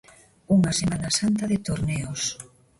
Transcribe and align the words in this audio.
Unha 0.55 0.71
Semana 0.79 1.09
Santa 1.19 1.43
de 1.51 1.57
torneos. 1.67 2.21